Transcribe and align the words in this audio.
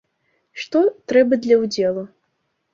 Што 0.61 0.81
трэба 1.13 1.41
для 1.45 1.61
ўдзелу? 1.63 2.09